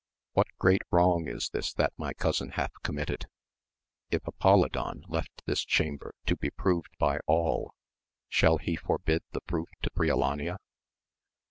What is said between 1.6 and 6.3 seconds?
that my cousin hath committed 1 If Apolidon left this chamber